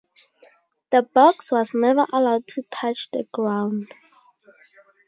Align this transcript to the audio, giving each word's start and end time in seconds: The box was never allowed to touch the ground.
The 0.89 1.03
box 1.03 1.51
was 1.51 1.75
never 1.75 2.07
allowed 2.11 2.47
to 2.47 2.63
touch 2.71 3.11
the 3.11 3.25
ground. 3.31 3.93